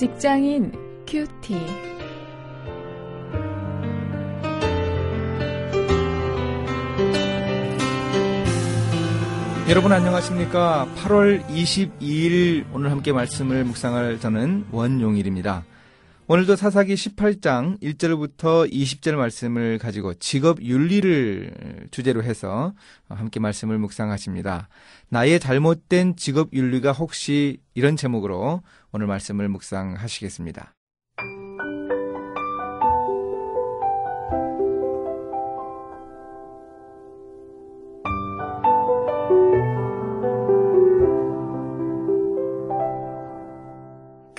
직장인 0.00 0.72
큐티. 1.06 1.58
여러분 9.68 9.92
안녕하십니까? 9.92 10.88
8월 10.96 11.46
22일 11.48 12.64
오늘 12.72 12.90
함께 12.90 13.12
말씀을 13.12 13.64
묵상할 13.64 14.20
저는 14.20 14.68
원용일입니다. 14.72 15.64
오늘도 16.32 16.54
사사기 16.54 16.94
18장 16.94 17.82
1절부터 17.82 18.72
20절 18.72 19.16
말씀을 19.16 19.78
가지고 19.78 20.14
직업 20.14 20.62
윤리를 20.62 21.88
주제로 21.90 22.22
해서 22.22 22.72
함께 23.08 23.40
말씀을 23.40 23.78
묵상하십니다. 23.78 24.68
나의 25.08 25.40
잘못된 25.40 26.14
직업 26.14 26.50
윤리가 26.52 26.92
혹시 26.92 27.58
이런 27.74 27.96
제목으로 27.96 28.62
오늘 28.92 29.08
말씀을 29.08 29.48
묵상하시겠습니다. 29.48 30.72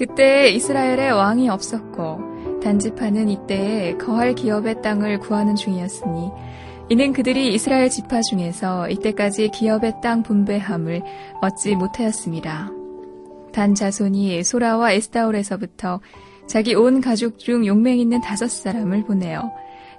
그때 0.01 0.49
이스라엘에 0.49 1.11
왕이 1.11 1.47
없었고 1.47 2.59
단지파는 2.63 3.29
이때에 3.29 3.97
거할 3.97 4.33
기업의 4.33 4.81
땅을 4.81 5.19
구하는 5.19 5.55
중이었으니 5.55 6.31
이는 6.89 7.13
그들이 7.13 7.53
이스라엘 7.53 7.87
지파 7.87 8.21
중에서 8.21 8.89
이때까지 8.89 9.49
기업의 9.49 10.01
땅 10.01 10.23
분배함을 10.23 11.03
얻지 11.43 11.75
못하였습니다. 11.75 12.71
단 13.53 13.75
자손이 13.75 14.43
소라와 14.43 14.93
에스다올에서부터 14.93 15.99
자기 16.47 16.73
온 16.73 16.99
가족 16.99 17.37
중 17.37 17.67
용맹 17.67 17.99
있는 17.99 18.21
다섯 18.21 18.49
사람을 18.49 19.03
보내어 19.03 19.51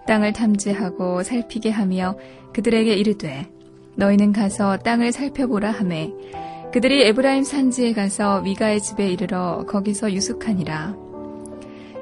땅을 0.08 0.32
탐지하고 0.32 1.22
살피게 1.22 1.70
하며 1.70 2.18
그들에게 2.52 2.92
이르되 2.92 3.48
너희는 3.94 4.32
가서 4.32 4.78
땅을 4.78 5.12
살펴보라 5.12 5.70
하매 5.70 6.10
그들이 6.72 7.02
에브라임 7.02 7.44
산지에 7.44 7.92
가서 7.92 8.40
미가의 8.40 8.80
집에 8.80 9.06
이르러 9.06 9.66
거기서 9.68 10.10
유숙하니라. 10.14 10.96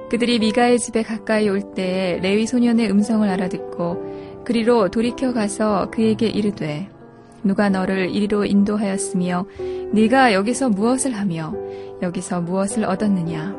그들이 0.09 0.39
미가의 0.39 0.79
집에 0.79 1.03
가까이 1.03 1.49
올 1.49 1.75
때에 1.75 2.21
레위 2.21 2.47
소년의 2.47 2.89
음성을 2.89 3.29
알아듣고 3.29 4.43
그리로 4.45 4.89
돌이켜 4.89 5.33
가서 5.33 5.91
그에게 5.91 6.27
이르되 6.27 6.89
누가 7.43 7.69
너를 7.69 8.11
이리로 8.11 8.45
인도하였으며 8.45 9.47
네가 9.93 10.35
여기서 10.35 10.69
무엇을 10.69 11.17
하며 11.17 11.53
여기서 12.01 12.41
무엇을 12.41 12.85
얻었느냐 12.85 13.57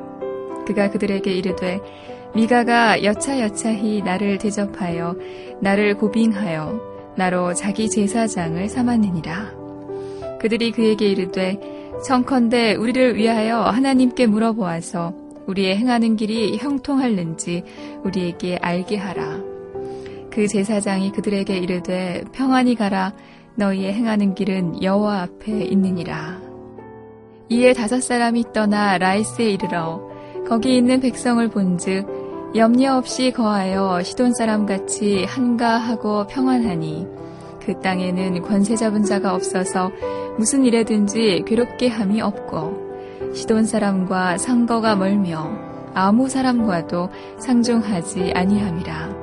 그가 0.65 0.91
그들에게 0.91 1.29
이르되 1.29 1.79
미가가 2.35 3.03
여차여차히 3.03 4.01
나를 4.01 4.37
대접하여 4.37 5.15
나를 5.59 5.97
고빙하여 5.97 7.13
나로 7.17 7.53
자기 7.53 7.89
제사장을 7.89 8.69
삼았느니라 8.69 9.60
그들이 10.41 10.71
그에게 10.71 11.05
이르되 11.05 11.59
청컨대 12.03 12.73
우리를 12.73 13.15
위하여 13.15 13.61
하나님께 13.61 14.25
물어보아서 14.25 15.13
우리의 15.45 15.77
행하는 15.77 16.15
길이 16.15 16.57
형통할는지 16.57 17.63
우리에게 18.03 18.57
알게 18.59 18.97
하라. 18.97 19.39
그 20.31 20.47
제사장이 20.47 21.11
그들에게 21.11 21.55
이르되 21.55 22.23
평안히 22.31 22.73
가라 22.73 23.13
너희의 23.53 23.93
행하는 23.93 24.33
길은 24.33 24.81
여호와 24.81 25.21
앞에 25.21 25.63
있느니라. 25.65 26.41
이에 27.49 27.73
다섯 27.73 28.01
사람이 28.01 28.45
떠나 28.51 28.97
라이스에 28.97 29.45
이르러 29.51 30.01
거기 30.47 30.75
있는 30.75 31.01
백성을 31.01 31.47
본즉 31.49 32.55
염려 32.55 32.97
없이 32.97 33.31
거하여 33.31 34.01
시돈 34.01 34.33
사람 34.33 34.65
같이 34.65 35.23
한가하고 35.25 36.25
평안하니 36.27 37.07
그 37.63 37.79
땅에는 37.79 38.41
권세 38.41 38.75
잡은 38.75 39.03
자가 39.03 39.35
없어서 39.35 39.91
무슨 40.37 40.65
일에든지 40.65 41.43
괴롭게 41.45 41.87
함이 41.87 42.21
없고 42.21 43.33
시돈 43.33 43.65
사람과 43.65 44.37
상거가 44.37 44.95
멀며 44.95 45.51
아무 45.93 46.29
사람과도 46.29 47.09
상종하지 47.39 48.31
아니함이라. 48.33 49.21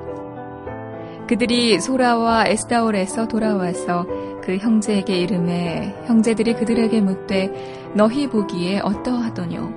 그들이 1.29 1.81
소라와 1.81 2.47
에스다올에서 2.47 3.29
돌아와서 3.29 4.07
그 4.43 4.57
형제에게 4.57 5.15
이름해 5.19 6.05
형제들이 6.07 6.55
그들에게 6.55 7.01
묻되 7.03 7.91
너희 7.95 8.29
보기에 8.29 8.81
어떠하더뇨? 8.81 9.71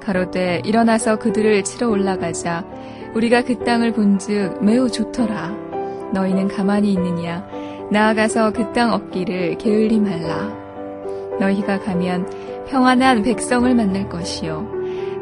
가로되 0.00 0.62
일어나서 0.64 1.18
그들을 1.18 1.64
치러 1.64 1.88
올라가자 1.88 2.64
우리가 3.14 3.42
그 3.42 3.58
땅을 3.64 3.92
본즉 3.92 4.62
매우 4.64 4.90
좋더라. 4.90 5.54
너희는 6.12 6.48
가만히 6.48 6.92
있느냐? 6.92 7.46
나아가서 7.90 8.52
그 8.52 8.72
땅 8.72 8.92
얻기를 8.92 9.58
게을리 9.58 9.98
말라. 9.98 10.54
너희가 11.40 11.80
가면 11.80 12.28
평안한 12.68 13.22
백성을 13.22 13.74
만날 13.74 14.08
것이요. 14.08 14.70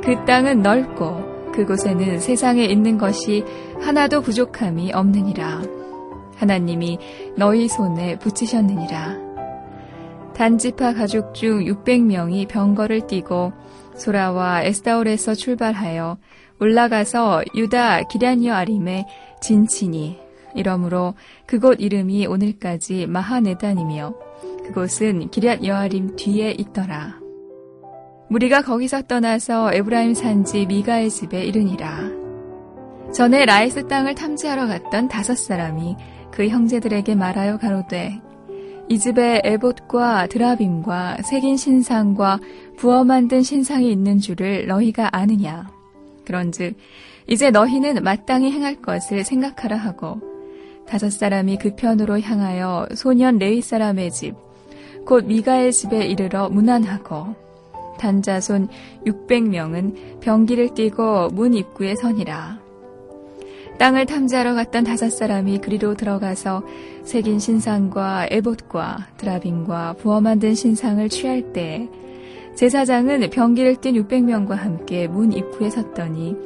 그 0.04 0.24
땅은 0.26 0.62
넓고 0.62 1.52
그곳에는 1.52 2.20
세상에 2.20 2.64
있는 2.64 2.98
것이 2.98 3.44
하나도 3.80 4.20
부족함이 4.20 4.92
없느니라. 4.92 5.62
하나님이 6.36 6.98
너희 7.36 7.68
손에 7.68 8.18
붙이셨느니라. 8.18 9.16
단지파 10.34 10.94
가족 10.94 11.34
중 11.34 11.64
600명이 11.64 12.46
병거를 12.48 13.06
띠고 13.08 13.52
소라와 13.96 14.62
에스다올에서 14.62 15.34
출발하여 15.34 16.18
올라가서 16.60 17.42
유다 17.56 18.02
기럇 18.04 18.53
여아림에 18.53 19.06
진치니 19.40 20.28
이러므로 20.54 21.14
그곳 21.47 21.81
이름이 21.81 22.26
오늘까지 22.26 23.06
마하네단이며 23.06 24.14
그곳은 24.64 25.31
기럇 25.31 25.64
여아림 25.64 26.16
뒤에 26.16 26.53
있더라. 26.53 27.19
무리가 28.28 28.62
거기서 28.62 29.03
떠나서 29.03 29.72
에브라임 29.72 30.14
산지 30.14 30.66
미가의 30.66 31.10
집에 31.10 31.44
이르니라. 31.44 32.10
전에 33.14 33.47
라이스 33.47 33.86
땅을 33.88 34.14
탐지하러 34.14 34.66
갔던 34.66 35.09
다섯 35.09 35.34
사람이 35.34 35.97
그 36.31 36.48
형제들에게 36.48 37.15
말하여 37.15 37.56
가로되 37.56 38.20
이 38.91 38.98
집에 38.98 39.41
에봇과 39.44 40.26
드라빔과 40.28 41.19
새긴 41.22 41.56
신상과 41.56 42.41
부어 42.76 43.04
만든 43.04 43.42
신상이 43.42 43.91
있는 43.91 44.19
줄을 44.19 44.66
너희가 44.66 45.09
아느냐. 45.12 45.69
그런즉 46.26 46.76
이제 47.26 47.50
너희는 47.50 48.03
마땅히 48.03 48.50
행할 48.50 48.76
것을 48.76 49.25
생각하라 49.25 49.76
하고 49.76 50.20
다섯 50.88 51.10
사람이 51.10 51.59
그 51.59 51.75
편으로 51.76 52.21
향하여 52.21 52.87
소년 52.94 53.38
레위 53.38 53.60
사람의 53.60 54.10
집, 54.10 54.34
곧 55.04 55.26
미가의 55.26 55.72
집에 55.72 56.06
이르러 56.06 56.49
문안하고 56.49 57.34
단자손 57.99 58.69
600명은 59.06 60.21
병기를 60.21 60.75
띠고 60.75 61.28
문 61.28 61.54
입구에 61.54 61.94
서니라. 61.94 62.59
땅을 63.78 64.06
탐지하러 64.06 64.54
갔던 64.54 64.84
다섯 64.84 65.10
사람이 65.10 65.59
그리로 65.59 65.94
들어가서 65.94 66.62
색인 67.04 67.38
신상과 67.38 68.27
에봇과 68.31 69.09
드라빈과 69.19 69.94
부어 69.98 70.21
만든 70.21 70.54
신상을 70.54 71.09
취할 71.10 71.53
때 71.53 71.88
제사장은 72.56 73.31
병기를 73.31 73.77
띤 73.77 73.94
600명과 73.94 74.56
함께 74.56 75.06
문 75.06 75.32
입구에 75.32 75.71
섰더니 75.71 76.37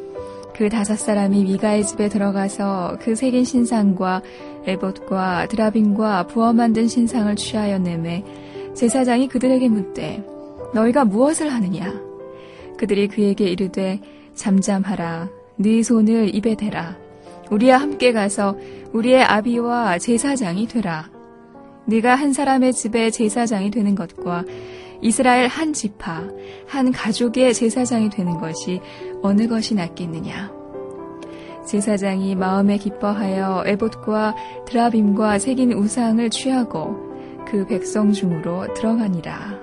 그 0.63 0.69
다섯 0.69 0.95
사람이 0.95 1.43
미가의 1.43 1.85
집에 1.85 2.09
들어가서 2.09 2.99
그 3.01 3.17
새긴 3.17 3.43
신상과 3.43 4.23
에봇과 4.65 5.49
드라빈과 5.49 6.29
부어 6.29 6.53
만든 6.53 6.87
신상을 6.87 7.35
취하여 7.35 7.81
내매 7.81 8.23
제사장이 8.73 9.27
그들에게 9.27 9.69
묻되 9.69 10.25
너희가 10.73 11.05
무엇을 11.05 11.53
하느냐? 11.53 12.01
그들이 12.79 13.09
그에게 13.09 13.47
이르되 13.47 14.01
잠잠하라. 14.37 15.31
네 15.57 15.83
손을 15.83 16.33
입에 16.33 16.55
대라. 16.55 16.97
우리와 17.51 17.79
함께 17.79 18.13
가서 18.13 18.57
우리의 18.93 19.25
아비와 19.25 19.99
제사장이 19.99 20.69
되라. 20.69 21.11
네가 21.87 22.15
한 22.15 22.33
사람의 22.33 22.73
집에 22.73 23.11
제사장이 23.11 23.73
되는 23.73 23.97
것과 23.97 24.45
이스라엘 25.03 25.49
한 25.49 25.73
지파, 25.73 26.29
한 26.69 26.93
가족의 26.93 27.55
제사장이 27.55 28.09
되는 28.09 28.39
것이 28.39 28.81
어느 29.21 29.49
것이 29.49 29.75
낫겠느냐. 29.75 30.53
제사장이 31.67 32.37
마음에 32.37 32.77
기뻐하여 32.79 33.65
에봇과 33.67 34.37
드라빔과 34.67 35.41
새긴 35.41 35.73
우상을 35.73 36.31
취하고 36.31 36.97
그 37.47 37.67
백성 37.67 38.13
중으로 38.13 38.73
들어가니라. 38.75 39.61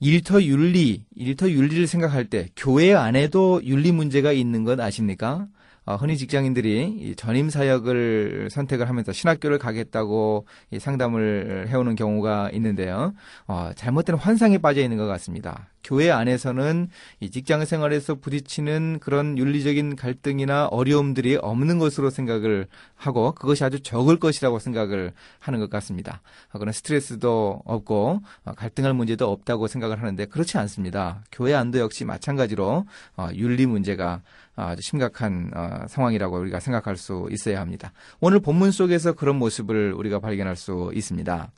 일터 0.00 0.42
윤리, 0.42 1.04
일터 1.14 1.48
윤리를 1.50 1.86
생각할 1.86 2.28
때 2.28 2.48
교회 2.56 2.92
안에도 2.92 3.60
윤리 3.64 3.92
문제가 3.92 4.32
있는 4.32 4.64
것 4.64 4.80
아십니까? 4.80 5.46
어, 5.84 5.96
흔히 5.96 6.16
직장인들이 6.16 7.14
전임 7.16 7.50
사역을 7.50 8.48
선택을 8.50 8.88
하면서 8.88 9.12
신학교를 9.12 9.58
가겠다고 9.58 10.46
상담을 10.78 11.66
해오는 11.68 11.94
경우가 11.96 12.50
있는데요. 12.52 13.14
어, 13.46 13.70
잘못된 13.74 14.16
환상에 14.16 14.58
빠져 14.58 14.80
있는 14.80 14.96
것 14.96 15.06
같습니다. 15.06 15.71
교회 15.84 16.10
안에서는 16.10 16.88
이 17.20 17.30
직장 17.30 17.64
생활에서 17.64 18.14
부딪히는 18.16 18.98
그런 19.00 19.38
윤리적인 19.38 19.96
갈등이나 19.96 20.66
어려움들이 20.66 21.36
없는 21.36 21.78
것으로 21.78 22.10
생각을 22.10 22.66
하고 22.94 23.32
그것이 23.32 23.64
아주 23.64 23.80
적을 23.80 24.18
것이라고 24.18 24.58
생각을 24.58 25.12
하는 25.38 25.60
것 25.60 25.70
같습니다. 25.70 26.22
어, 26.52 26.58
그런 26.58 26.72
스트레스도 26.72 27.62
없고 27.64 28.22
갈등할 28.56 28.94
문제도 28.94 29.30
없다고 29.30 29.66
생각을 29.66 30.00
하는데 30.00 30.24
그렇지 30.26 30.58
않습니다. 30.58 31.22
교회 31.32 31.54
안도 31.54 31.78
역시 31.78 32.04
마찬가지로 32.04 32.86
윤리 33.34 33.66
문제가 33.66 34.22
아주 34.54 34.82
심각한 34.82 35.50
어, 35.54 35.86
상황이라고 35.88 36.38
우리가 36.38 36.60
생각할 36.60 36.96
수 36.96 37.28
있어야 37.30 37.60
합니다. 37.60 37.92
오늘 38.20 38.40
본문 38.40 38.70
속에서 38.70 39.14
그런 39.14 39.36
모습을 39.36 39.92
우리가 39.94 40.18
발견할 40.18 40.56
수 40.56 40.90
있습니다. 40.94 41.50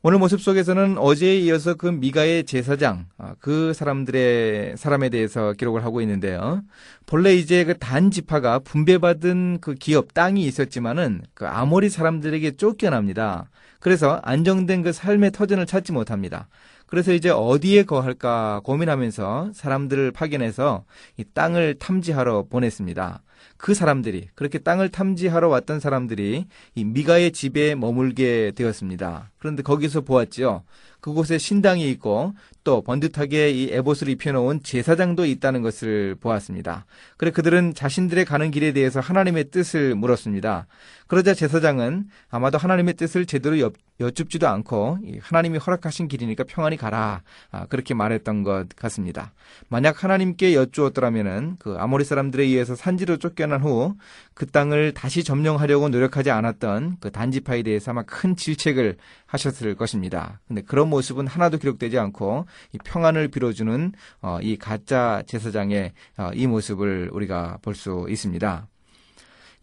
오늘 0.00 0.18
모습 0.20 0.40
속에서는 0.40 0.96
어제에 0.96 1.38
이어서 1.38 1.74
그 1.74 1.86
미가의 1.88 2.44
제사장 2.44 3.06
어, 3.18 3.32
그 3.40 3.72
사람들의 3.72 4.76
사람에 4.76 5.08
대해서 5.08 5.52
기록을 5.54 5.84
하고 5.84 6.00
있는데요. 6.00 6.62
본래 7.06 7.34
이제 7.34 7.64
그 7.64 7.74
단 7.78 8.10
지파가 8.12 8.60
분배받은 8.60 9.58
그 9.60 9.74
기업 9.74 10.14
땅이 10.14 10.44
있었지만은 10.44 11.22
그 11.34 11.46
아모리 11.48 11.90
사람들에게 11.90 12.52
쫓겨납니다. 12.56 13.50
그래서 13.80 14.20
안정된 14.22 14.82
그 14.82 14.92
삶의 14.92 15.32
터전을 15.32 15.66
찾지 15.66 15.90
못합니다. 15.92 16.48
그래서 16.86 17.12
이제 17.12 17.28
어디에 17.30 17.82
거할까 17.82 18.60
고민하면서 18.64 19.50
사람들을 19.54 20.12
파견해서 20.12 20.84
이 21.16 21.24
땅을 21.34 21.74
탐지하러 21.80 22.46
보냈습니다. 22.48 23.20
그 23.56 23.74
사람들이 23.74 24.28
그렇게 24.34 24.58
땅을 24.58 24.90
탐지하러 24.90 25.48
왔던 25.48 25.80
사람들이 25.80 26.46
이 26.74 26.84
미가의 26.84 27.32
집에 27.32 27.74
머물게 27.74 28.52
되었습니다. 28.54 29.30
그런데 29.38 29.62
거기서 29.62 30.02
보았지요. 30.02 30.62
그곳에 31.00 31.38
신당이 31.38 31.88
있고 31.90 32.34
또 32.64 32.82
번듯하게 32.82 33.50
이 33.50 33.72
에봇을 33.72 34.08
입혀놓은 34.08 34.62
제사장도 34.62 35.26
있다는 35.26 35.62
것을 35.62 36.16
보았습니다. 36.16 36.86
그래 37.16 37.30
그들은 37.30 37.74
자신들의 37.74 38.24
가는 38.24 38.50
길에 38.50 38.72
대해서 38.72 39.00
하나님의 39.00 39.50
뜻을 39.50 39.94
물었습니다. 39.94 40.66
그러자 41.06 41.34
제사장은 41.34 42.08
아마도 42.28 42.58
하나님의 42.58 42.94
뜻을 42.94 43.26
제대로 43.26 43.58
여, 43.60 43.70
여쭙지도 44.00 44.46
않고 44.48 44.98
하나님이 45.22 45.58
허락하신 45.58 46.08
길이니까 46.08 46.44
평안히 46.46 46.76
가라 46.76 47.22
아, 47.50 47.66
그렇게 47.66 47.94
말했던 47.94 48.42
것 48.42 48.68
같습니다. 48.76 49.32
만약 49.68 50.04
하나님께 50.04 50.54
여쭈었더라면은 50.54 51.56
그 51.58 51.76
아모리 51.78 52.04
사람들에 52.04 52.42
의해서 52.44 52.74
산지로 52.74 53.16
쫓 53.16 53.27
겨난 53.34 53.62
후 53.62 53.96
그 54.38 54.46
땅을 54.46 54.94
다시 54.94 55.24
점령하려고 55.24 55.88
노력하지 55.88 56.30
않았던 56.30 56.98
그 57.00 57.10
단지파에 57.10 57.64
대해서 57.64 57.90
아마 57.90 58.04
큰 58.04 58.36
질책을 58.36 58.96
하셨을 59.26 59.74
것입니다. 59.74 60.40
근데 60.46 60.62
그런 60.62 60.88
모습은 60.88 61.26
하나도 61.26 61.58
기록되지 61.58 61.98
않고 61.98 62.46
이 62.72 62.78
평안을 62.84 63.28
빌어주는 63.28 63.92
어, 64.22 64.38
이 64.40 64.56
가짜 64.56 65.24
제사장의 65.26 65.92
어, 66.18 66.30
이 66.34 66.46
모습을 66.46 67.10
우리가 67.12 67.58
볼 67.62 67.74
수 67.74 68.06
있습니다. 68.08 68.68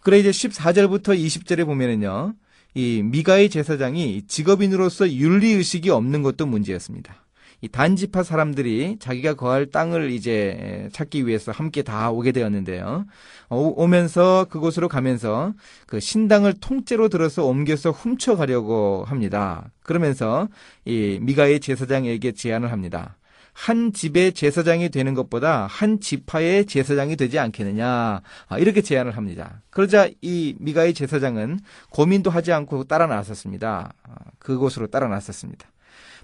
그래 0.02 0.20
이제 0.20 0.30
14절부터 0.30 1.18
20절에 1.18 1.66
보면은요. 1.66 2.34
이 2.74 3.02
미가의 3.02 3.50
제사장이 3.50 4.24
직업인으로서 4.28 5.10
윤리 5.12 5.52
의식이 5.52 5.90
없는 5.90 6.22
것도 6.22 6.46
문제였습니다. 6.46 7.25
이 7.62 7.68
단지파 7.68 8.24
사람들이 8.24 8.98
자기가 9.00 9.36
거할 9.36 9.66
땅을 9.68 10.12
이제 10.12 10.90
찾기 10.92 11.28
위해서 11.28 11.52
함께 11.52 11.82
다 11.82 12.12
오게 12.12 12.32
되었는데요. 12.32 13.06
어, 13.50 13.74
오면서 13.76 14.46
그곳으로 14.50 14.88
가면서 14.88 15.54
그 15.88 16.00
신당을 16.00 16.56
통째로 16.60 17.10
들어서 17.10 17.46
옮겨서 17.46 17.92
훔쳐가려고 17.92 19.04
합니다. 19.08 19.72
그러면서 19.84 20.48
이 20.86 21.20
미가의 21.22 21.60
제사장에게 21.60 22.34
제안을 22.34 22.72
합니다. 22.72 23.18
한 23.56 23.94
집의 23.94 24.34
제사장이 24.34 24.90
되는 24.90 25.14
것보다 25.14 25.66
한 25.66 26.02
지파의 26.02 26.66
제사장이 26.66 27.16
되지 27.16 27.40
않겠느냐 27.40 28.22
아, 28.50 28.60
이렇게 28.60 28.82
제안을 28.82 29.16
합니다. 29.16 29.62
그러자 29.70 30.10
이 30.22 30.56
미가의 30.60 30.94
제사장은 30.94 31.62
고민도 31.90 32.30
하지 32.30 32.52
않고 32.52 32.84
따라 32.84 33.08
나섰습니다. 33.08 33.94
아, 34.04 34.16
그곳으로 34.40 34.88
따라 34.88 35.08
나섰습니다. 35.08 35.70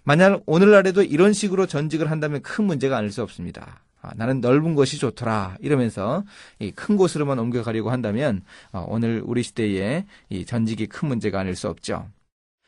만약 0.03 0.41
오늘날에도 0.45 1.03
이런 1.03 1.33
식으로 1.33 1.65
전직을 1.68 2.09
한다면 2.09 2.41
큰 2.41 2.65
문제가 2.65 2.97
아닐 2.97 3.12
수 3.12 3.21
없습니다. 3.21 3.83
아, 4.01 4.12
나는 4.15 4.41
넓은 4.41 4.73
것이 4.73 4.97
좋더라 4.97 5.57
이러면서 5.59 6.23
큰 6.75 6.97
곳으로만 6.97 7.38
옮겨가려고 7.38 7.91
한다면 7.91 8.41
오늘 8.88 9.21
우리 9.23 9.44
시대에 9.44 10.06
전직이 10.47 10.88
큰 10.88 11.07
문제가 11.07 11.39
아닐 11.39 11.56
수 11.56 11.68
없죠. 11.69 12.07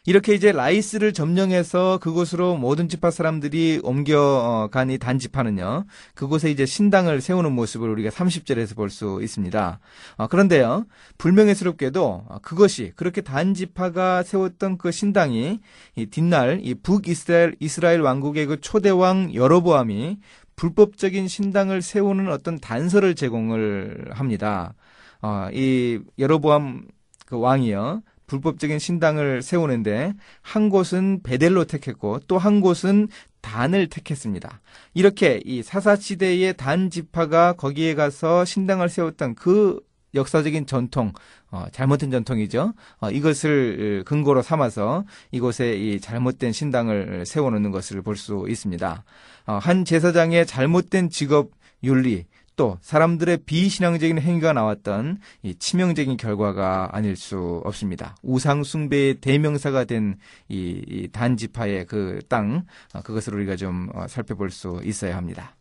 이렇게 0.05 0.33
이제 0.33 0.51
라이스를 0.51 1.13
점령해서 1.13 1.97
그곳으로 1.99 2.57
모든 2.57 2.89
지파 2.89 3.09
사람들이 3.09 3.79
옮겨간 3.83 4.89
이 4.89 4.97
단지파는요, 4.97 5.85
그곳에 6.13 6.51
이제 6.51 6.65
신당을 6.65 7.21
세우는 7.21 7.53
모습을 7.53 7.89
우리가 7.89 8.09
30절에서 8.09 8.75
볼 8.75 8.89
수 8.89 9.19
있습니다. 9.23 9.79
어, 10.17 10.27
그런데요, 10.27 10.85
불명예스럽게도 11.17 12.25
그것이 12.41 12.91
그렇게 12.97 13.21
단지파가 13.21 14.23
세웠던 14.23 14.77
그 14.77 14.91
신당이 14.91 15.61
이 15.95 16.05
뒷날 16.07 16.59
이 16.61 16.75
북이스라엘 16.75 17.55
이스라엘 17.61 18.01
왕국의 18.01 18.45
그 18.45 18.59
초대왕 18.59 19.33
여로보암이 19.33 20.17
불법적인 20.57 21.27
신당을 21.29 21.81
세우는 21.81 22.29
어떤 22.29 22.59
단서를 22.59 23.15
제공을 23.15 24.11
합니다. 24.11 24.75
어, 25.21 25.47
이 25.53 25.99
여로보암 26.19 26.87
그 27.25 27.39
왕이요. 27.39 28.03
불법적인 28.27 28.79
신당을 28.79 29.41
세우는데 29.41 30.13
한 30.41 30.69
곳은 30.69 31.21
베델로 31.23 31.65
택했고 31.65 32.19
또 32.27 32.37
한 32.37 32.61
곳은 32.61 33.07
단을 33.41 33.87
택했습니다. 33.87 34.61
이렇게 34.93 35.41
이 35.45 35.61
사사시대의 35.63 36.55
단 36.55 36.89
지파가 36.89 37.53
거기에 37.53 37.93
가서 37.95 38.45
신당을 38.45 38.89
세웠던 38.89 39.35
그 39.35 39.79
역사적인 40.15 40.67
전통, 40.67 41.11
어, 41.49 41.65
잘못된 41.71 42.11
전통이죠. 42.11 42.73
어, 42.99 43.09
이것을 43.11 44.03
근거로 44.05 44.41
삼아서 44.43 45.05
이곳에 45.31 45.73
이 45.75 45.99
잘못된 45.99 46.51
신당을 46.51 47.25
세워놓는 47.25 47.71
것을 47.71 48.01
볼 48.03 48.15
수 48.15 48.45
있습니다. 48.47 49.03
어, 49.47 49.53
한 49.61 49.85
제사장의 49.85 50.45
잘못된 50.45 51.09
직업 51.09 51.49
윤리, 51.83 52.25
또 52.55 52.77
사람들의 52.81 53.37
비신앙적인 53.45 54.19
행위가 54.19 54.53
나왔던 54.53 55.19
이 55.41 55.55
치명적인 55.55 56.17
결과가 56.17 56.89
아닐 56.91 57.15
수 57.15 57.61
없습니다. 57.65 58.15
우상 58.21 58.63
숭배의 58.63 59.15
대명사가 59.15 59.85
된 59.85 60.17
이 60.49 61.09
단지파의 61.11 61.85
그 61.85 62.19
땅, 62.29 62.65
어, 62.93 63.01
그것을 63.01 63.35
우리가 63.35 63.55
좀 63.55 63.89
어, 63.93 64.07
살펴볼 64.07 64.49
수 64.49 64.81
있어야 64.83 65.17
합니다. 65.17 65.55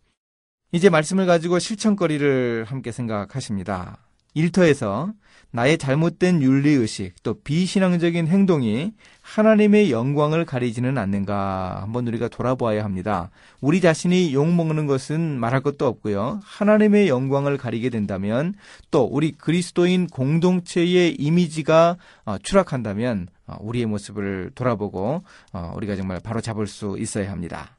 이제 0.73 0.89
말씀을 0.89 1.27
가지고 1.27 1.59
실천거리를 1.59 2.65
함께 2.65 2.93
생각하십니다. 2.93 3.99
일터에서 4.35 5.13
나의 5.55 5.77
잘못된 5.77 6.43
윤리의식 6.43 7.23
또 7.23 7.35
비신앙적인 7.35 8.27
행동이 8.27 8.93
하나님의 9.21 9.93
영광을 9.93 10.47
가리지는 10.47 10.97
않는가 10.97 11.83
한번 11.83 12.09
우리가 12.09 12.29
돌아보아야 12.29 12.85
합니다. 12.85 13.31
우리 13.61 13.83
자신이 13.83 14.33
욕먹는 14.33 14.87
것은 14.87 15.39
말할 15.39 15.61
것도 15.61 15.87
없고요. 15.87 16.41
하나님의 16.43 17.09
영광을 17.09 17.59
가리게 17.59 17.91
된다면 17.91 18.55
또 18.91 19.05
우리 19.05 19.33
그리스도인 19.33 20.07
공동체의 20.07 21.17
이미지가 21.17 21.99
어, 22.25 22.39
추락한다면 22.39 23.29
어, 23.47 23.57
우리의 23.61 23.85
모습을 23.85 24.53
돌아보고 24.55 25.23
어, 25.53 25.73
우리가 25.77 25.97
정말 25.97 26.19
바로 26.21 26.41
잡을 26.41 26.67
수 26.67 26.97
있어야 26.99 27.31
합니다. 27.31 27.77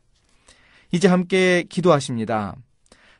이제 0.91 1.07
함께 1.07 1.63
기도하십니다. 1.67 2.55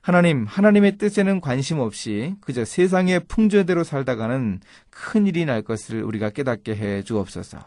하나님, 0.03 0.45
하나님의 0.45 0.97
뜻에는 0.97 1.39
관심 1.39 1.79
없이 1.79 2.35
그저 2.41 2.65
세상의 2.65 3.21
풍조대로 3.29 3.85
살다가는 3.85 4.59
큰일이 4.89 5.45
날 5.45 5.61
것을 5.61 6.03
우리가 6.03 6.29
깨닫게 6.31 6.75
해 6.75 7.03
주옵소서. 7.03 7.59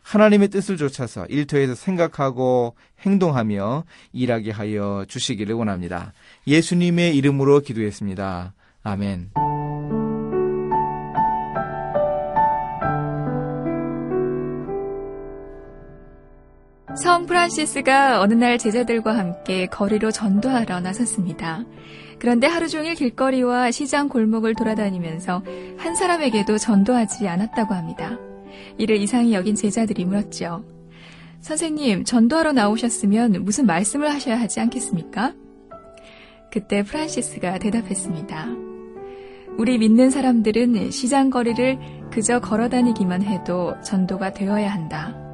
하나님의 0.00 0.48
뜻을 0.48 0.78
좇아서 0.78 1.26
일터에서 1.26 1.74
생각하고 1.74 2.76
행동하며 3.00 3.84
일하게 4.14 4.52
하여 4.52 5.04
주시기를 5.06 5.54
원합니다. 5.54 6.14
예수님의 6.46 7.14
이름으로 7.14 7.60
기도했습니다. 7.60 8.54
아멘. 8.84 9.51
성 16.94 17.24
프란시스가 17.24 18.20
어느 18.20 18.34
날 18.34 18.58
제자들과 18.58 19.16
함께 19.16 19.66
거리로 19.66 20.10
전도하러 20.10 20.80
나섰습니다. 20.80 21.64
그런데 22.18 22.46
하루 22.46 22.68
종일 22.68 22.94
길거리와 22.94 23.70
시장 23.70 24.08
골목을 24.08 24.54
돌아다니면서 24.54 25.42
한 25.78 25.96
사람에게도 25.96 26.58
전도하지 26.58 27.26
않았다고 27.26 27.74
합니다. 27.74 28.18
이를 28.76 28.96
이상히 28.96 29.32
여긴 29.32 29.54
제자들이 29.54 30.04
물었죠. 30.04 30.64
선생님, 31.40 32.04
전도하러 32.04 32.52
나오셨으면 32.52 33.42
무슨 33.42 33.66
말씀을 33.66 34.12
하셔야 34.12 34.38
하지 34.38 34.60
않겠습니까? 34.60 35.32
그때 36.52 36.82
프란시스가 36.82 37.58
대답했습니다. 37.58 38.46
우리 39.56 39.78
믿는 39.78 40.10
사람들은 40.10 40.90
시장 40.90 41.30
거리를 41.30 41.78
그저 42.12 42.38
걸어 42.38 42.68
다니기만 42.68 43.22
해도 43.22 43.74
전도가 43.82 44.34
되어야 44.34 44.70
한다. 44.72 45.31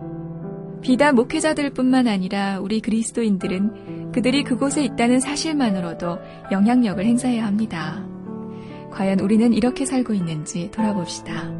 비단 0.89 1.17
목회자들 1.17 1.69
뿐만 1.75 2.09
아니라 2.09 2.61
우리 2.61 2.81
그리스도인들은 2.81 4.13
그들이 4.13 4.43
그곳에 4.43 4.83
있다는 4.85 5.21
사실만으로도 5.21 6.19
영향력을 6.51 7.05
행사해야 7.05 7.45
합니다. 7.45 8.03
과연 8.91 9.21
우리는 9.21 9.53
이렇게 9.53 9.85
살고 9.85 10.15
있는지 10.15 10.71
돌아봅시다. 10.71 11.58